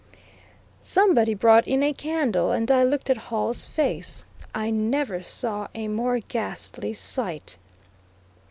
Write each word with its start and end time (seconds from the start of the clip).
Somebody 0.81 1.35
brought 1.35 1.67
in 1.67 1.83
a 1.83 1.93
candle 1.93 2.49
and 2.49 2.71
I 2.71 2.83
looked 2.83 3.11
at 3.11 3.17
Hall's 3.29 3.67
face. 3.67 4.25
I 4.55 4.71
never 4.71 5.21
saw 5.21 5.67
a 5.75 5.87
more 5.89 6.17
ghastly 6.27 6.93
sight. 6.93 7.59